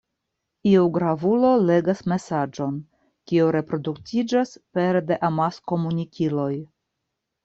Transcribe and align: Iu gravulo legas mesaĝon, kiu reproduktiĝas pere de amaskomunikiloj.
Iu 0.67 0.85
gravulo 0.93 1.49
legas 1.65 1.99
mesaĝon, 2.13 2.79
kiu 3.31 3.49
reproduktiĝas 3.55 4.55
pere 4.79 5.03
de 5.13 5.19
amaskomunikiloj. 5.29 6.49